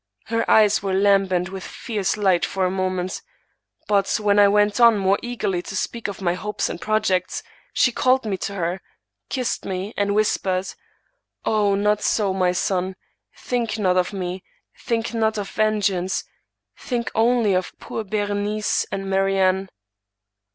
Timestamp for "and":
6.69-6.81, 9.95-10.15, 18.91-19.07